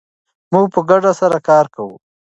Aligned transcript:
موږ 0.53 0.65
په 0.73 0.79
ګډه 0.89 1.11
سره 1.19 1.37
کار 1.49 1.65
کوو. 1.75 1.95